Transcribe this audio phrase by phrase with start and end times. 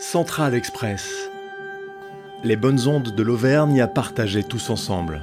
[0.00, 1.30] Central Express.
[2.42, 5.20] Les bonnes ondes de l'Auvergne à partager tous ensemble.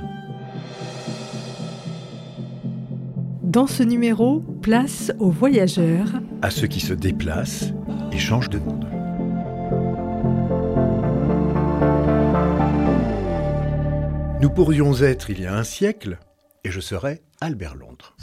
[3.41, 7.73] Dans ce numéro, place aux voyageurs, À ceux qui se déplacent
[8.11, 8.87] et changent de monde.
[14.41, 16.19] Nous pourrions être il y a un siècle
[16.63, 18.15] et je serais Albert Londres.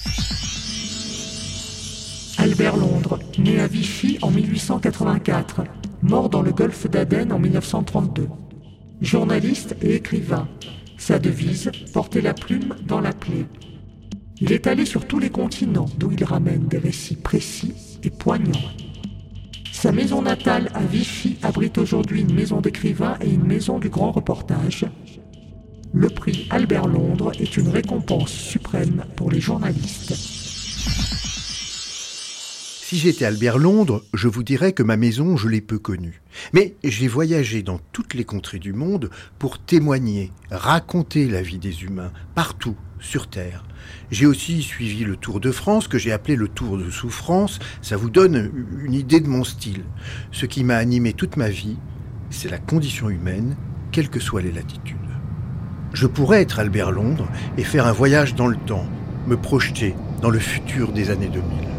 [2.38, 5.64] Albert Londres, né à Vichy en 1884,
[6.04, 8.28] mort dans le golfe d'Aden en 1932.
[9.00, 10.46] Journaliste et écrivain.
[10.98, 13.46] Sa devise, porter la plume dans la plaie.
[14.40, 18.52] Il est allé sur tous les continents d'où il ramène des récits précis et poignants.
[19.72, 24.12] Sa maison natale à Vichy abrite aujourd'hui une maison d'écrivain et une maison du grand
[24.12, 24.86] reportage.
[25.92, 31.13] Le prix Albert Londres est une récompense suprême pour les journalistes.
[32.94, 36.22] Si j'étais Albert Londres, je vous dirais que ma maison, je l'ai peu connue.
[36.52, 39.10] Mais j'ai voyagé dans toutes les contrées du monde
[39.40, 43.64] pour témoigner, raconter la vie des humains, partout, sur Terre.
[44.12, 47.58] J'ai aussi suivi le Tour de France, que j'ai appelé le Tour de souffrance.
[47.82, 48.52] Ça vous donne
[48.84, 49.82] une idée de mon style.
[50.30, 51.78] Ce qui m'a animé toute ma vie,
[52.30, 53.56] c'est la condition humaine,
[53.90, 54.98] quelles que soient les latitudes.
[55.94, 57.26] Je pourrais être Albert Londres
[57.58, 58.86] et faire un voyage dans le temps,
[59.26, 61.73] me projeter dans le futur des années 2000.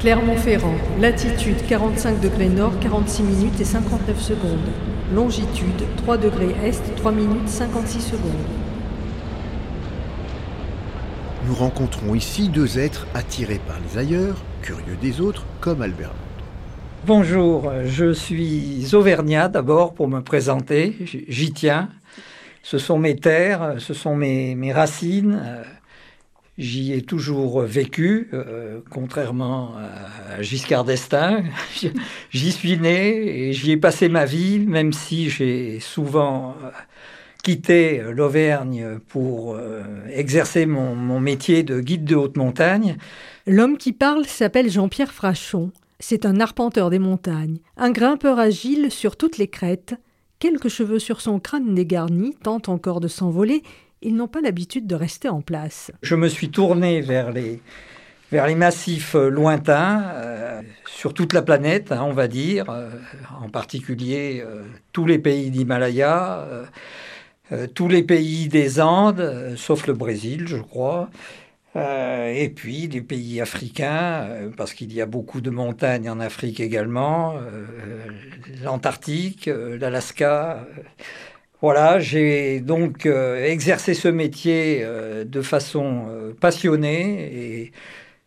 [0.00, 4.58] Clermont-Ferrand, latitude 45 degrés nord, 46 minutes et 59 secondes.
[5.14, 8.32] Longitude 3 degrés est, 3 minutes 56 secondes.
[11.46, 16.14] Nous rencontrons ici deux êtres attirés par les ailleurs, curieux des autres, comme Albert.
[17.06, 20.96] Bonjour, je suis auvergnat d'abord pour me présenter,
[21.28, 21.90] j'y tiens.
[22.62, 25.42] Ce sont mes terres, ce sont mes, mes racines.
[26.58, 31.44] J'y ai toujours vécu, euh, contrairement à Giscard d'Estaing.
[32.30, 36.70] J'y suis né et j'y ai passé ma vie, même si j'ai souvent euh,
[37.42, 39.82] quitté l'Auvergne pour euh,
[40.12, 42.96] exercer mon, mon métier de guide de haute montagne.
[43.46, 45.72] L'homme qui parle s'appelle Jean-Pierre Frachon.
[45.98, 49.94] C'est un arpenteur des montagnes, un grimpeur agile sur toutes les crêtes.
[50.38, 53.62] Quelques cheveux sur son crâne dégarni tentent encore de s'envoler.
[54.02, 55.92] Ils n'ont pas l'habitude de rester en place.
[56.02, 57.60] Je me suis tourné vers les,
[58.32, 62.88] vers les massifs euh, lointains, euh, sur toute la planète, hein, on va dire, euh,
[63.42, 64.42] en particulier
[64.92, 66.46] tous les pays d'Himalaya,
[67.74, 71.10] tous les pays des Andes, sauf le Brésil, je crois,
[71.74, 77.34] et puis les pays africains, parce qu'il y a beaucoup de montagnes en Afrique également,
[78.62, 80.66] l'Antarctique, l'Alaska.
[81.62, 87.72] Voilà, j'ai donc euh, exercé ce métier euh, de façon euh, passionnée et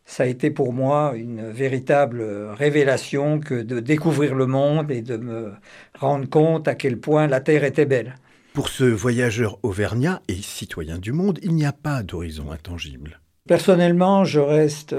[0.06, 5.18] ça a été pour moi une véritable révélation que de découvrir le monde et de
[5.18, 5.52] me
[5.98, 8.18] rendre compte à quel point la Terre était belle.
[8.54, 13.20] Pour ce voyageur auvergnat et citoyen du monde, il n'y a pas d'horizon intangible.
[13.48, 14.96] Personnellement, je reste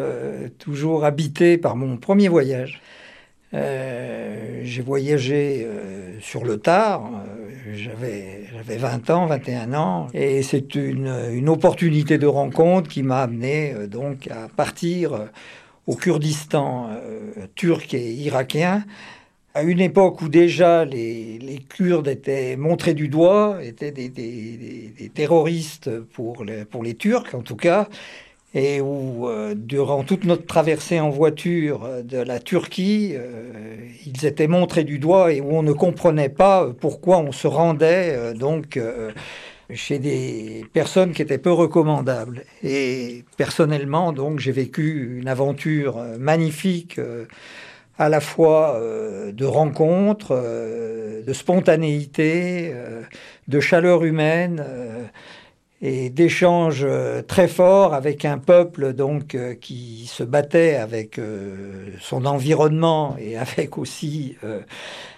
[0.58, 2.82] toujours habité par mon premier voyage.
[3.54, 10.42] Euh, j'ai voyagé euh, sur le tard, euh, j'avais, j'avais 20 ans, 21 ans, et
[10.42, 15.28] c'est une, opportunité de rencontre qui m'a amené donc à partir
[15.86, 16.88] au Kurdistan
[17.54, 18.84] turc et irakien,
[19.54, 26.44] à une époque où déjà les, Kurdes étaient montrés du doigt, étaient des, terroristes pour
[26.44, 27.88] les Turcs en tout cas,
[28.54, 33.50] et où, euh, durant toute notre traversée en voiture euh, de la Turquie, euh,
[34.06, 38.34] ils étaient montrés du doigt et où on ne comprenait pas pourquoi on se rendait
[38.34, 38.78] donc
[39.72, 42.44] chez des personnes qui étaient peu recommandables.
[42.62, 47.00] Et personnellement, donc, j'ai vécu une aventure magnifique.
[47.98, 48.80] à la fois
[49.32, 50.34] de rencontres,
[51.26, 52.74] de spontanéité,
[53.48, 54.64] de chaleur humaine
[55.86, 61.90] et d'échanges euh, très forts avec un peuple donc euh, qui se battait avec euh,
[62.00, 64.36] son environnement et avec aussi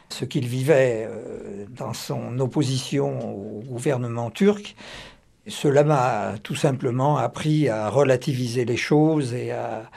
[0.09, 1.09] ce qu'il vivait
[1.71, 4.75] dans son opposition au gouvernement turc.
[5.47, 9.91] Cela m'a tout simplement appris à relativiser les choses et à,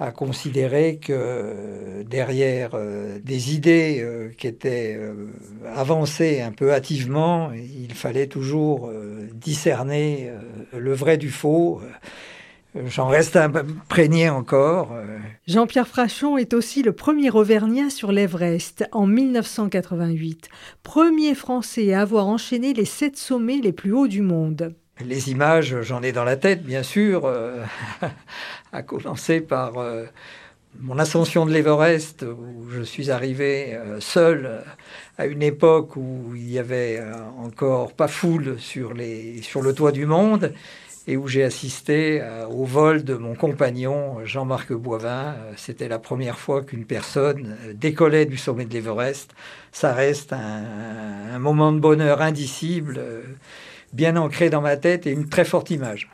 [0.00, 5.28] à considérer que derrière euh, des idées euh, qui étaient euh,
[5.74, 11.80] avancées un peu hâtivement, il fallait toujours euh, discerner euh, le vrai du faux.
[12.86, 14.90] J'en reste imprégné encore.
[14.92, 15.18] euh.
[15.46, 20.48] Jean-Pierre Frachon est aussi le premier Auvergnat sur l'Everest en 1988,
[20.82, 24.74] premier Français à avoir enchaîné les sept sommets les plus hauts du monde.
[25.00, 27.28] Les images, j'en ai dans la tête, bien sûr,
[28.72, 29.72] à commencer par
[30.78, 34.62] mon ascension de l'Everest, où je suis arrivé seul
[35.18, 37.02] à une époque où il y avait
[37.38, 40.52] encore pas foule sur, le toit du monde
[41.06, 45.34] et où j'ai assisté euh, au vol de mon compagnon Jean-Marc Boivin.
[45.34, 49.34] Euh, c'était la première fois qu'une personne euh, décollait du sommet de l'Everest.
[49.70, 53.00] Ça reste un, moment de bonheur indicible,
[53.94, 56.10] bien ancré dans ma tête et une très forte image.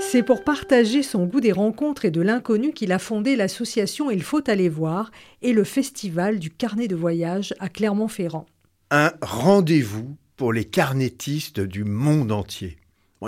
[0.00, 4.22] C'est pour partager son goût des rencontres et de l'inconnu qu'il a fondé l'association Il
[4.22, 5.10] faut aller voir
[5.40, 8.44] et le festival du carnet de voyage à Clermont-Ferrand.
[8.90, 12.76] Un rendez-vous pour les carnétistes du monde entier.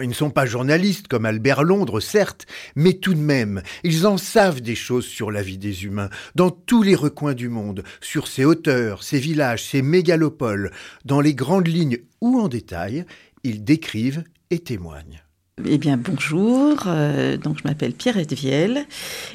[0.00, 2.46] Ils ne sont pas journalistes comme Albert Londres, certes,
[2.76, 6.50] mais tout de même, ils en savent des choses sur la vie des humains, dans
[6.50, 10.70] tous les recoins du monde, sur ses hauteurs, ses villages, ses mégalopoles,
[11.04, 13.04] dans les grandes lignes ou en détail,
[13.42, 15.23] ils décrivent et témoignent.
[15.62, 16.84] Eh bien, bonjour.
[16.88, 18.86] Euh, donc, je m'appelle Pierre Vielle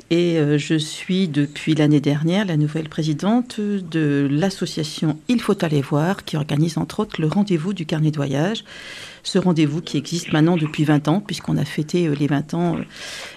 [0.09, 5.81] et euh, je suis depuis l'année dernière la nouvelle présidente de l'association Il faut aller
[5.81, 8.65] voir qui organise entre autres le rendez-vous du carnet de voyage.
[9.23, 12.77] Ce rendez-vous qui existe maintenant depuis 20 ans puisqu'on a fêté euh, les 20 ans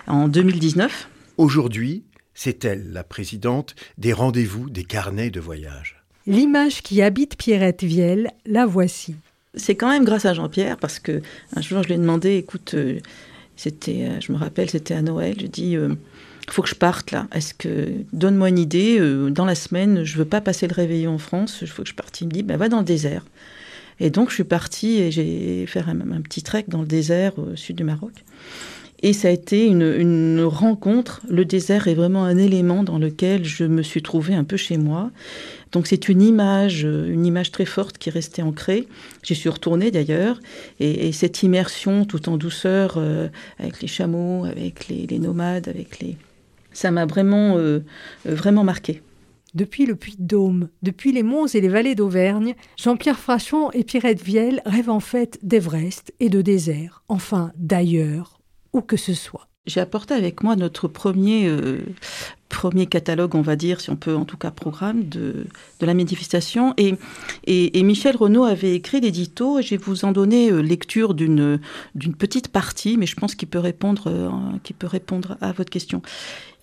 [0.08, 1.08] en 2019.
[1.38, 2.02] Aujourd'hui,
[2.34, 6.02] c'est elle la présidente des rendez-vous des carnets de voyage.
[6.26, 9.14] L'image qui habite Pierrette Vielle, la voici.
[9.54, 11.20] C'est quand même grâce à Jean-Pierre, parce que
[11.54, 13.00] un jour je lui ai demandé, écoute, euh,
[13.56, 15.90] c'était, euh, je me rappelle, c'était à Noël, je dis, euh,
[16.48, 17.26] faut que je parte là.
[17.32, 18.98] Est-ce que donne-moi une idée
[19.30, 21.58] Dans la semaine, je veux pas passer le réveillon en France.
[21.62, 22.20] Il faut que je parte.
[22.20, 23.24] Il me dit, ben, va dans le désert.
[24.00, 27.38] Et donc je suis partie et j'ai fait un, un, petit trek dans le désert
[27.38, 28.12] au sud du Maroc.
[29.02, 31.20] Et ça a été une, une, rencontre.
[31.28, 34.78] Le désert est vraiment un élément dans lequel je me suis trouvée un peu chez
[34.78, 35.10] moi.
[35.72, 38.86] Donc c'est une image, une image très forte qui est restée ancrée.
[39.22, 40.38] J'y suis retournée d'ailleurs.
[40.80, 43.28] Et, cette immersion tout en douceur euh,
[43.58, 46.16] avec les chameaux, avec les, nomades, avec les...
[46.72, 47.80] Ça m'a vraiment, euh,
[48.24, 49.02] vraiment marqué.
[49.54, 54.62] Depuis le Puy-de-Dôme, depuis les monts et les vallées d'Auvergne, Jean-Pierre Frachon et Pierrette Vielle
[54.64, 58.40] rêvent en fait d'Everest et de désert, enfin d'ailleurs,
[58.72, 59.48] où que ce soit.
[59.66, 61.78] J'ai apporté avec moi notre premier, euh,
[62.62, 65.46] premier catalogue, on va dire, si on peut en tout cas programme, de,
[65.80, 66.74] de la manifestation.
[66.76, 66.94] Et,
[67.48, 71.58] et, Michel Renaud avait écrit l'édito, et je vais vous en donner euh, lecture d'une
[72.16, 74.30] petite partie, mais je pense qu'il peut, répondre, euh,
[74.78, 76.02] peut répondre à votre question.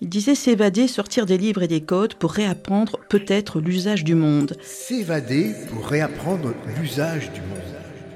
[0.00, 4.56] Il disait s'évader, sortir des livres et des codes pour réapprendre peut-être l'usage du monde.
[4.62, 7.58] S'évader pour réapprendre l'usage du monde.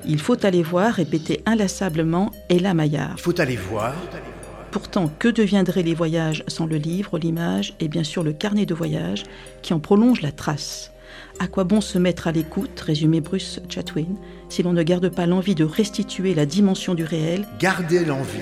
[0.06, 3.16] Il faut aller voir, répéter inlassablement Ella Maillard.
[3.18, 3.94] Il faut aller voir.
[4.74, 8.74] Pourtant, que deviendraient les voyages sans le livre, l'image et bien sûr le carnet de
[8.74, 9.22] voyage
[9.62, 10.90] qui en prolonge la trace?
[11.38, 14.16] À quoi bon se mettre à l'écoute, résumé Bruce Chatwin,
[14.48, 17.46] si l'on ne garde pas l'envie de restituer la dimension du réel?
[17.60, 18.40] Garder l'envie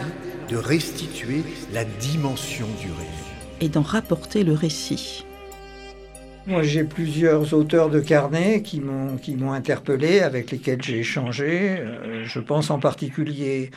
[0.49, 1.45] de restituer
[1.75, 3.13] la dimension du réel.
[3.61, 5.27] Et d'en rapporter le récit.
[6.47, 11.77] Moi, j'ai plusieurs auteurs de carnets qui m'ont qui m'ont interpellé, avec lesquels j'ai échangé.
[11.79, 13.71] Euh, je pense en particulier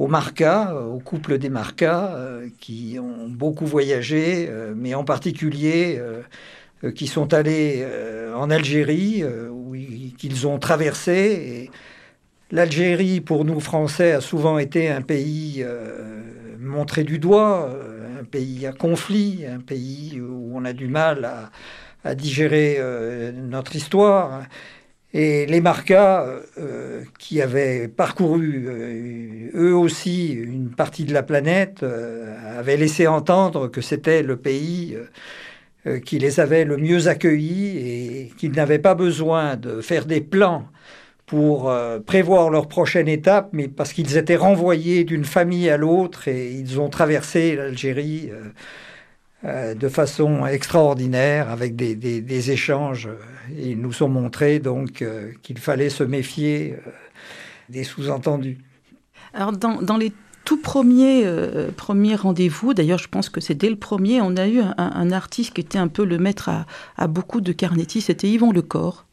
[0.00, 6.00] aux Marcas, au couple des Marcas, euh, qui ont beaucoup voyagé, euh, mais en particulier
[6.94, 7.86] qui sont allés
[8.34, 9.22] en Algérie,
[10.16, 11.70] qu'ils ont traversé.
[12.50, 15.62] L'Algérie, pour nous Français, a souvent été un pays
[16.58, 17.70] montré du doigt
[18.20, 21.50] un pays à conflit, un pays où on a du mal
[22.04, 24.42] à, digérer euh, notre histoire.
[25.12, 26.24] Et les Marcas,
[26.58, 31.84] euh, qui avaient parcouru euh, eux aussi une partie de la planète,
[32.56, 34.96] avaient laissé entendre que c'était le pays
[36.04, 40.66] qui les avait le mieux accueillis et qu'ils n'avaient pas besoin de faire des plans
[41.30, 46.26] pour euh, prévoir leur prochaine étape, mais parce qu'ils étaient renvoyés d'une famille à l'autre
[46.26, 48.30] et ils ont traversé l'Algérie
[49.44, 53.08] euh, euh, de façon extraordinaire avec des, échanges.
[53.56, 55.04] Et ils nous ont montré donc
[55.42, 56.76] qu'il fallait se méfier
[57.68, 58.58] des sous-entendus.
[59.34, 60.12] Alors dans, les
[60.44, 61.24] tout premiers,
[61.76, 65.54] premiers rendez-vous, d'ailleurs je pense que c'est dès le premier, on a eu un, artiste
[65.54, 66.66] qui était un peu le maître à,
[66.96, 69.06] à beaucoup de Carnetti, c'était Yvon Lecor.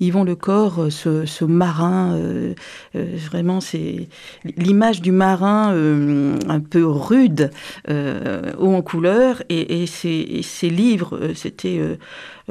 [0.00, 2.54] Yvon Lecor, euh, ce, ce marin, euh,
[2.96, 4.08] euh, vraiment, c'est
[4.56, 5.74] l'image du marin
[6.48, 7.50] un peu rude,
[7.88, 11.80] haut en couleur, et, ses, livres, c'était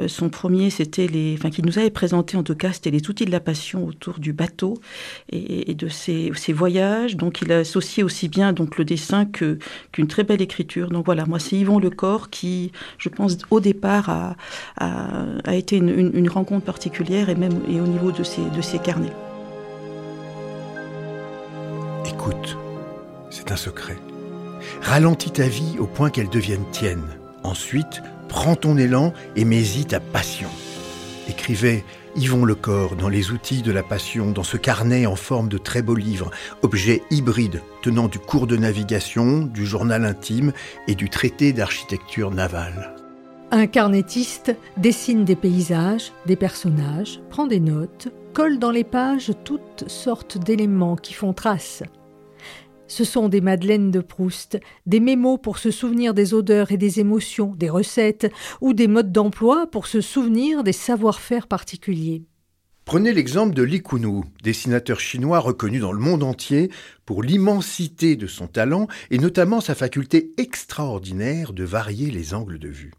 [0.08, 3.24] son premier, c'était les, enfin, qui nous avait présenté en tout cas, c'était les outils
[3.24, 4.78] de la passion autour du bateau
[5.30, 7.16] et, de ses, voyages.
[7.16, 9.58] Donc, il a associé aussi bien donc le dessin que
[9.92, 10.90] qu'une très belle écriture.
[10.90, 14.34] Donc voilà, moi, c'est Yvon Lecor qui, je pense, au départ,
[14.78, 19.12] a, été une, rencontre particulière et même au niveau de ses carnets.
[22.06, 22.56] Écoute,
[23.30, 23.96] c'est un secret.
[24.82, 27.04] Ralentis ta vie au point qu'elle devienne tienne.
[27.42, 30.48] Ensuite, prends ton élan et mets-y ta passion.
[31.28, 31.84] Écrivait
[32.16, 35.82] Yvon Lecor dans Les outils de la passion, dans ce carnet en forme de très
[35.82, 36.30] beau livre,
[36.62, 40.52] objet hybride tenant du cours de navigation, du journal intime
[40.86, 42.94] et du traité d'architecture navale.
[43.50, 49.88] Un carnettiste dessine des paysages, des personnages, prend des notes, colle dans les pages toutes
[49.88, 51.82] sortes d'éléments qui font trace.
[52.90, 56.98] Ce sont des madeleines de Proust, des mémos pour se souvenir des odeurs et des
[56.98, 58.26] émotions, des recettes,
[58.60, 62.24] ou des modes d'emploi pour se souvenir des savoir-faire particuliers.
[62.84, 66.68] Prenez l'exemple de Li Kunu, dessinateur chinois reconnu dans le monde entier
[67.06, 72.68] pour l'immensité de son talent et notamment sa faculté extraordinaire de varier les angles de
[72.68, 72.92] vue.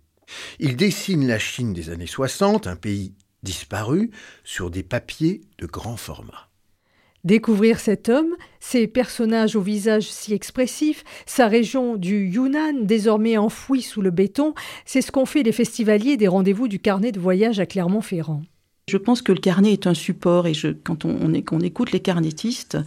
[0.59, 4.09] Il dessine la Chine des années 60, un pays disparu,
[4.45, 6.50] sur des papiers de grand format.
[7.23, 13.83] Découvrir cet homme, ses personnages au visage si expressif, sa région du Yunnan désormais enfouie
[13.83, 17.59] sous le béton, c'est ce qu'ont fait les festivaliers des rendez-vous du carnet de voyage
[17.59, 18.41] à Clermont-Ferrand.
[18.87, 22.77] Je pense que le carnet est un support et je, quand on, écoute les carnetistes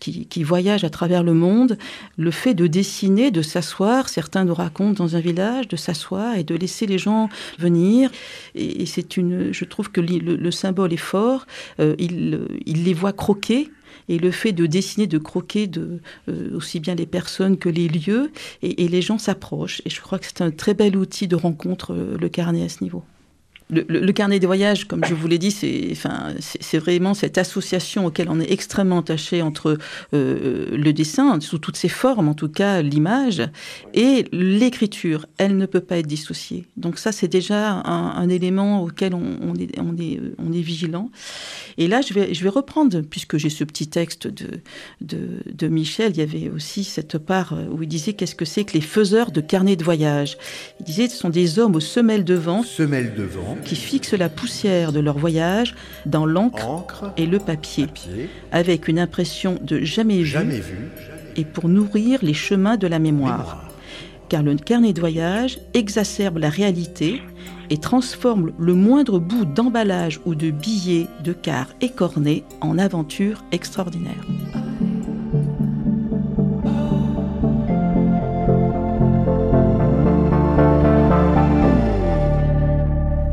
[0.00, 1.78] qui, qui, voyagent à travers le monde,
[2.16, 6.42] le fait de dessiner, de s'asseoir, certains nous racontent dans un village, de s'asseoir et
[6.42, 7.28] de laisser les gens
[7.58, 8.10] venir.
[8.54, 11.46] Et, c'est une, je trouve que le, symbole est fort.
[11.80, 13.70] Euh, il, il les voit croquer
[14.08, 17.88] et le fait de dessiner, de croquer de, euh, aussi bien les personnes que les
[17.88, 19.82] lieux, et, et les gens s'approchent.
[19.84, 22.68] Et je crois que c'est un très bel outil de rencontre, euh, le carnet à
[22.68, 23.04] ce niveau
[23.70, 28.40] le, carnet des voyages, comme je vous l'ai dit, c'est vraiment cette association auquel on
[28.40, 29.78] est extrêmement attaché entre
[30.14, 33.42] euh, le dessin, sous toutes ses formes, en tout cas l'image,
[33.92, 35.26] et l'écriture.
[35.38, 36.66] Elle ne peut pas être dissociée.
[36.76, 41.10] Donc ça, c'est déjà un, élément auquel on, est, on, est, vigilant.
[41.78, 44.60] Et là, je vais, reprendre, puisque j'ai ce petit texte de,
[45.00, 45.18] de,
[45.52, 48.74] de, Michel, il y avait aussi cette part où il disait qu'est-ce que c'est que
[48.74, 50.38] les faiseurs de carnet de voyage?
[50.80, 51.84] Il disait ce sont des hommes aux de.
[51.84, 57.86] Semelles de vent qui fixent la poussière de leur voyage dans l'encre et le papier,
[58.52, 60.90] avec une impression de jamais, jamais vu,
[61.36, 63.68] et pour nourrir les chemins de la mémoire.
[64.28, 67.22] Car le carnet de voyage exacerbe la réalité
[67.70, 74.24] et transforme le moindre bout d'emballage ou de billet de car écorné en aventure extraordinaire.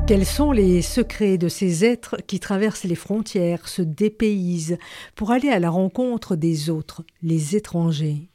[0.06, 4.78] Quels sont les secrets de ces êtres qui traversent les frontières, se dépaysent,
[5.16, 8.28] pour aller à la rencontre des autres, les étrangers?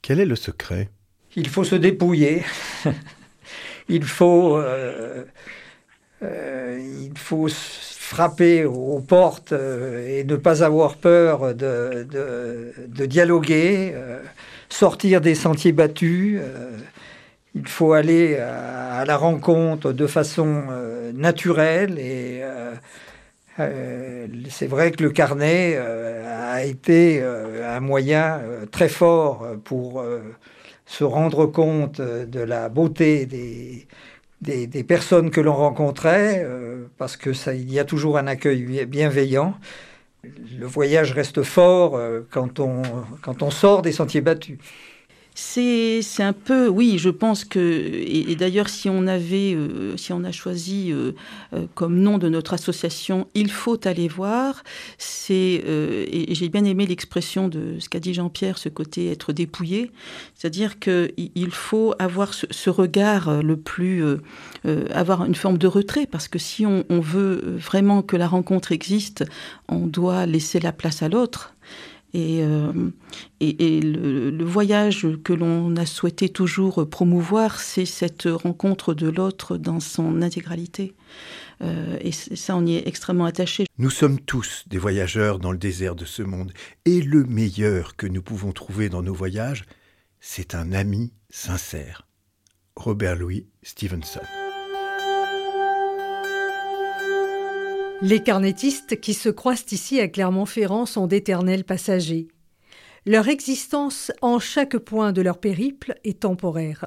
[0.00, 0.90] Quel est le secret?
[1.34, 2.44] Il faut se dépouiller.
[3.88, 5.24] il faut, euh,
[6.22, 12.06] euh, il faut frapper aux portes euh, et ne pas avoir peur de,
[12.86, 13.92] de dialoguer,
[14.68, 16.40] sortir des sentiers battus
[17.58, 22.74] il faut aller à, la rencontre de façon euh, naturelle et euh,
[23.58, 30.04] euh, c'est vrai que le carnet a été un moyen très fort pour
[30.86, 33.86] se rendre compte de la beauté des,
[34.40, 36.46] des, personnes que l'on rencontrait,
[36.98, 39.54] parce que ça, il y a toujours un accueil bienveillant.
[40.24, 42.00] Le voyage reste fort
[42.30, 42.82] quand, on,
[43.22, 44.58] quand on sort des sentiers battus.
[45.40, 50.24] C'est un peu, oui, je pense que, et, d'ailleurs, si on avait, euh, si on
[50.24, 51.12] a choisi euh,
[51.52, 54.64] euh, comme nom de notre association, il faut aller voir,
[54.98, 59.92] c'est, et, j'ai bien aimé l'expression de ce qu'a dit Jean-Pierre, ce côté être dépouillé,
[60.34, 64.02] c'est-à-dire qu'il faut avoir ce, regard le plus,
[64.90, 69.24] avoir une forme de retrait, parce que si on veut vraiment que la rencontre existe,
[69.68, 71.54] on doit laisser la place à l'autre.
[72.14, 72.90] Et, euh,
[73.40, 79.80] et, le, voyage que l'on a souhaité toujours promouvoir, c'est cette rencontre de l'autre dans
[79.80, 80.94] son intégralité.
[81.60, 83.66] Euh, et ça, on y est extrêmement attaché.
[83.78, 86.52] Nous sommes tous des voyageurs dans le désert de ce monde.
[86.84, 89.64] Et le meilleur que nous pouvons trouver dans nos voyages,
[90.20, 92.06] c'est un ami sincère.
[92.76, 94.20] Robert Louis Stevenson.
[98.00, 102.28] Les carnetistes qui se croisent ici à Clermont-Ferrand sont d'éternels passagers.
[103.06, 106.86] Leur existence en chaque point de leur périple est temporaire.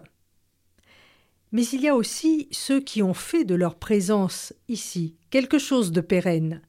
[1.52, 5.92] Mais il y a aussi ceux qui ont fait de leur présence ici quelque chose
[5.92, 6.62] de pérenne.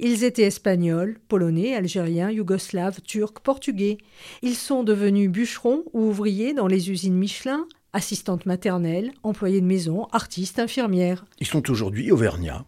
[0.00, 3.98] Ils étaient espagnols, polonais, algériens, yougoslaves, turcs, portugais.
[4.42, 10.06] Ils sont devenus bûcherons ou ouvriers dans les usines Michelin, assistantes maternelles, employés de maison,
[10.10, 11.24] artistes, infirmières.
[11.38, 12.66] Ils sont aujourd'hui auvergnats,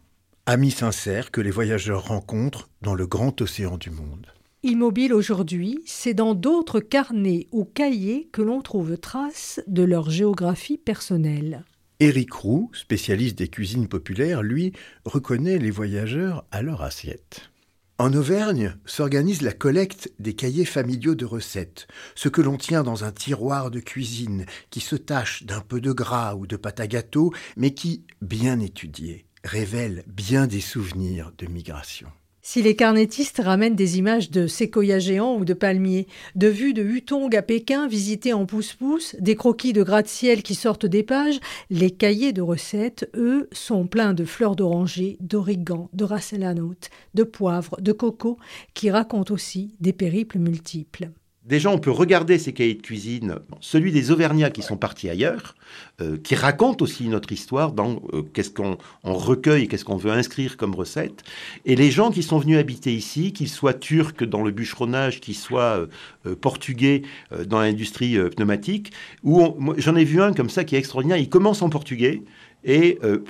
[0.48, 4.28] amis sincères que les voyageurs rencontrent dans le grand océan du monde.
[4.62, 10.78] Immobile aujourd'hui, c'est dans d'autres carnets ou cahiers que l'on trouve trace de leur géographie
[10.78, 11.64] personnelle.
[12.00, 14.72] Éric Roux, spécialiste des cuisines populaires, lui,
[15.04, 17.50] reconnaît les voyageurs à leur assiette.
[17.98, 23.04] En Auvergne s'organise la collecte des cahiers familiaux de recettes, ce que l'on tient dans
[23.04, 26.86] un tiroir de cuisine qui se tache d'un peu de gras ou de pâte à
[26.86, 32.08] gâteau, mais qui, bien étudié, révèle bien des souvenirs de migration.
[32.42, 36.82] Si les carnétistes ramènent des images de séquoias géants ou de palmiers, de vues de
[36.82, 41.40] Hutong à Pékin visitées en pouce-pouce, des croquis de gratte-ciel qui sortent des pages,
[41.70, 47.80] les cahiers de recettes, eux, sont pleins de fleurs d'oranger, d'origan, de rasselanote, de poivre,
[47.80, 48.38] de coco,
[48.74, 51.10] qui racontent aussi des périples multiples.
[51.48, 55.54] Déjà, on peut regarder ces cahiers de cuisine, celui des Auvergnats qui sont partis ailleurs,
[56.02, 60.58] euh, qui racontent aussi notre histoire dans euh, qu'est-ce qu'on recueille, qu'est-ce qu'on veut inscrire
[60.58, 61.24] comme recette,
[61.64, 65.36] et les gens qui sont venus habiter ici, qu'ils soient turcs dans le bûcheronnage, qu'ils
[65.36, 65.88] soient
[66.26, 67.00] euh, portugais
[67.46, 68.92] dans l'industrie pneumatique,
[69.24, 72.22] où j'en ai vu un comme ça qui est extraordinaire, il commence en portugais,
[72.68, 73.24] et euh,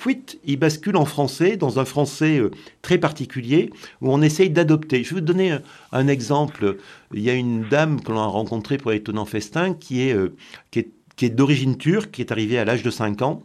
[0.44, 2.50] il bascule en français, dans un français euh,
[2.82, 3.70] très particulier,
[4.02, 5.04] où on essaye d'adopter.
[5.04, 5.56] Je vais vous donner
[5.92, 6.76] un, exemple.
[7.14, 10.34] Il y a une dame que l'on a rencontrée pour l'étonnant festin qui est, euh,
[10.72, 13.44] qui est, qui est d'origine turque, qui est arrivée à l'âge de 5 ans.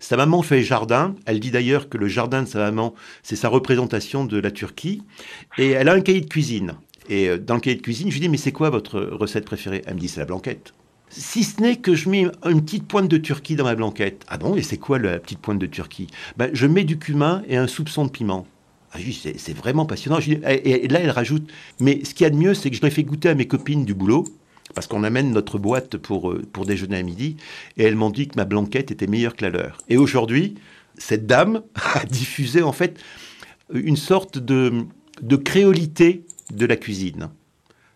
[0.00, 1.14] Sa maman fait jardin.
[1.24, 5.02] Elle dit d'ailleurs que le jardin de sa maman, c'est sa représentation de la Turquie.
[5.56, 6.74] Et elle a un cahier de cuisine.
[7.08, 9.46] Et euh, dans le cahier de cuisine, je lui dis, mais c'est quoi votre recette
[9.46, 9.80] préférée?
[9.86, 10.74] Elle me dit, c'est la blanquette
[11.10, 14.24] si ce n'est que je mets une petite pointe de turquie dans ma blanquette.
[14.28, 16.06] Ah bon, et c'est quoi la petite pointe de turquie?
[16.36, 18.46] Ben, Je mets du cumin et un soupçon de piment.
[18.92, 18.98] Ah,
[19.36, 20.18] c'est vraiment passionnant.
[20.20, 21.48] et, là, elle rajoute,
[21.78, 23.46] mais ce qu'il y a de mieux, c'est que je l'ai fait goûter à mes
[23.46, 24.24] copines du boulot,
[24.74, 27.36] parce qu'on amène notre boîte pour, euh, pour déjeuner à midi,
[27.76, 29.78] et elles m'ont dit que ma blanquette était meilleure que la leur.
[29.88, 30.56] Et aujourd'hui,
[30.96, 31.62] cette dame
[31.94, 32.98] a diffusé en fait
[33.72, 34.84] une sorte de,
[35.22, 37.28] de créolité de la cuisine.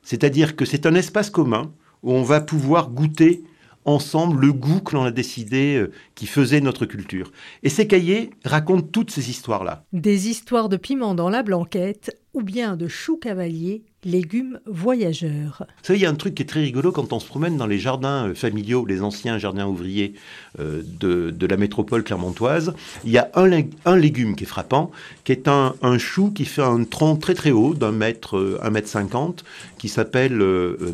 [0.03, 1.73] C'est-à-dire que c'est un espace commun
[2.05, 3.43] où on va pouvoir goûter
[3.85, 7.33] ensemble le goût que l'on a décidé euh, qui faisait notre culture.
[7.63, 9.85] Et ces cahiers racontent toutes ces histoires-là.
[9.93, 15.65] Des histoires de piment dans la blanquette ou bien de choux cavaliers légumes voyageurs.
[15.67, 17.57] Vous savez, il y a un truc qui est très rigolo quand on se promène
[17.57, 20.15] dans les jardins euh, familiaux, les anciens jardins ouvriers
[20.61, 22.75] euh, de, la métropole clermontoise.
[23.05, 24.91] Il y a un, légume qui est frappant,
[25.25, 28.71] qui est un, chou qui fait un tronc très très haut, d'un mètre, euh, un
[28.71, 29.45] mètre cinquante,
[29.79, 30.39] qui s'appelle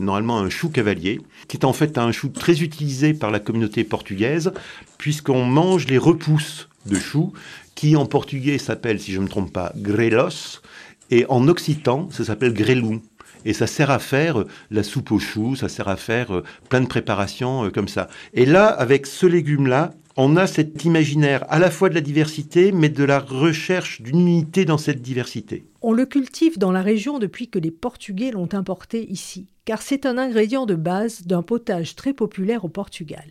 [0.00, 3.84] normalement un chou cavalier, qui est en fait un chou très utilisé par la communauté
[3.84, 4.52] portugaise,
[4.98, 7.32] puisqu'on mange les repousses de choux,
[7.74, 10.60] qui en portugais s'appelle, si je ne me trompe pas, grelos,
[11.10, 13.00] et en occitan, ça s'appelle grélou.
[13.44, 16.44] Et ça sert à faire euh, la soupe aux choux, ça sert à faire euh,
[16.68, 18.08] plein de préparations euh, comme ça.
[18.34, 22.72] Et là, avec ce légume-là, on a cet imaginaire à la fois de la diversité,
[22.72, 25.64] mais de la recherche d'une unité dans cette diversité.
[25.80, 30.04] On le cultive dans la région depuis que les Portugais l'ont importé ici, car c'est
[30.04, 33.24] un ingrédient de base d'un potage très populaire au Portugal.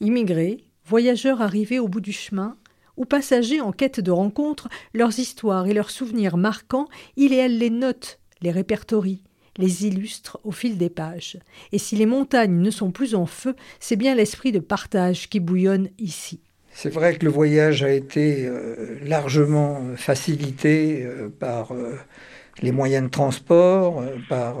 [0.00, 2.56] Immigrés, voyageurs arrivés au bout du chemin,
[2.96, 7.58] ou passagers en quête de rencontres, leurs histoires et leurs souvenirs marquants, il et elle
[7.58, 9.24] les notent, les répertorient,
[9.58, 11.38] les illustrent au fil des pages.
[11.72, 15.40] Et si les montagnes ne sont plus en feu, c'est bien l'esprit de partage qui
[15.40, 16.40] bouillonne ici.
[16.74, 21.96] C'est vrai que le voyage a été euh, largement facilité euh, par euh,
[22.62, 24.56] les moyens de transport, par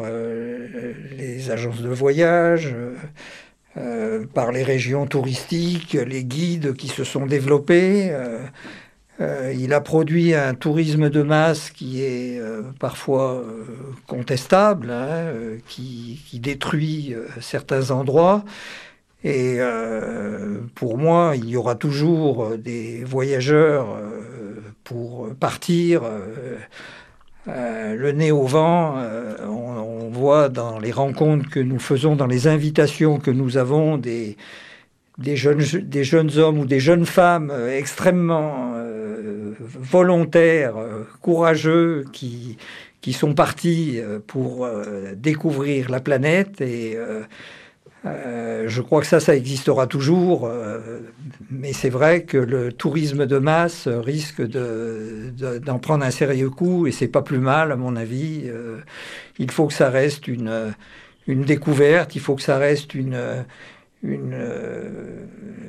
[1.14, 2.74] les agences de voyage,
[3.78, 8.10] euh, par les régions touristiques, les guides qui se sont développés.
[8.10, 8.40] Euh,
[9.20, 12.38] euh, il a produit un tourisme de masse qui est
[12.78, 13.42] parfois
[14.06, 15.32] contestable, hein,
[15.68, 18.44] qui, qui, détruit certains endroits.
[19.24, 19.58] Et
[20.74, 23.98] pour moi, il y aura toujours des voyageurs
[24.84, 26.02] pour partir
[27.48, 32.26] euh, le nez au vent, euh, on, voit dans les rencontres que nous faisons, dans
[32.26, 34.36] les invitations que nous avons des,
[35.34, 38.74] jeunes hommes ou des jeunes femmes euh, extrêmement
[39.58, 40.74] volontaires,
[41.20, 42.58] courageux, qui,
[43.00, 44.68] qui sont partis pour
[45.16, 46.96] découvrir la planète et
[48.04, 51.00] euh, je crois que ça, ça existera toujours, euh,
[51.50, 56.92] mais c'est vrai que le tourisme de masse risque d'en prendre un sérieux coup, et
[56.92, 58.42] c'est pas plus mal, à mon avis.
[58.46, 58.78] Euh,
[59.38, 60.74] il faut que ça reste une,
[61.28, 63.18] une découverte, il faut que ça reste une,
[64.02, 64.36] une,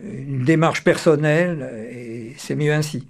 [0.04, 3.08] une démarche personnelle et c'est mieux ainsi.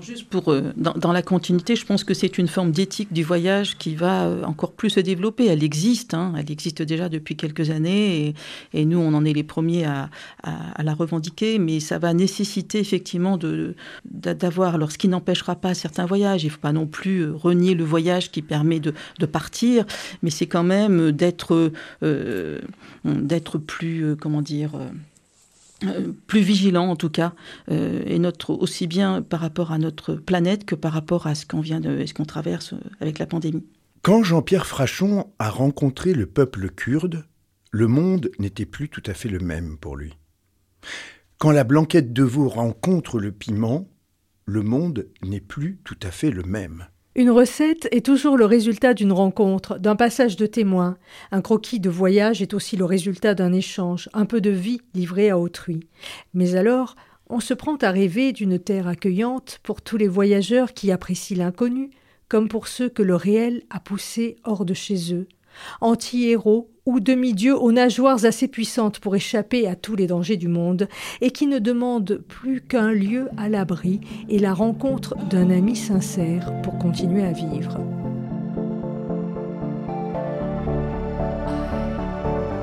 [0.00, 3.76] Juste pour, euh, dans, la continuité, je pense que c'est une forme d'éthique du voyage
[3.78, 5.46] qui va euh, encore plus se développer.
[5.46, 6.34] Elle existe, hein.
[6.36, 8.34] elle existe déjà depuis quelques années
[8.72, 10.08] et, nous, on en est les premiers à,
[10.78, 13.38] la revendiquer, mais ça va nécessiter effectivement
[14.04, 17.32] d'avoir, alors ce qui n'empêchera pas certains voyages, il ne faut pas non plus euh,
[17.34, 18.92] renier le voyage qui permet de,
[19.26, 19.84] partir,
[20.22, 21.72] mais c'est quand même d'être
[23.04, 24.72] d'être plus, comment dire,
[25.84, 27.34] euh, plus vigilant en tout cas,
[27.70, 31.46] euh, et notre aussi bien par rapport à notre planète que par rapport à ce
[31.46, 33.64] qu'on vient de, ce qu'on traverse euh, avec la pandémie.
[34.02, 37.24] Quand Jean-Pierre Frachon a rencontré le peuple kurde,
[37.70, 40.16] le monde n'était plus tout à fait le même pour lui.
[41.38, 43.88] Quand la blanquette de veau rencontre le piment,
[44.46, 46.88] le monde n'est plus tout à fait le même.
[47.18, 50.96] Une recette est toujours le résultat d'une rencontre, d'un passage de témoin.
[51.32, 55.28] Un croquis de voyage est aussi le résultat d'un échange, un peu de vie livrée
[55.28, 55.80] à autrui.
[56.32, 56.94] Mais alors,
[57.28, 61.90] on se prend à rêver d'une terre accueillante pour tous les voyageurs qui apprécient l'inconnu,
[62.28, 65.26] comme pour ceux que le réel a poussés hors de chez eux
[65.80, 70.88] anti-héros ou demi-dieux aux nageoires assez puissantes pour échapper à tous les dangers du monde,
[71.20, 76.50] et qui ne demandent plus qu'un lieu à l'abri et la rencontre d'un ami sincère
[76.62, 77.78] pour continuer à vivre.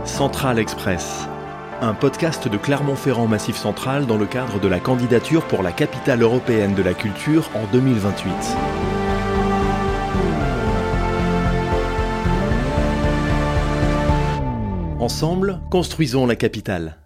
[0.06, 1.28] Central Express,
[1.82, 6.22] un podcast de Clermont-Ferrand Massif Central dans le cadre de la candidature pour la capitale
[6.22, 8.85] européenne de la culture en 2028.
[15.06, 16.98] Ensemble, construisons la capitale.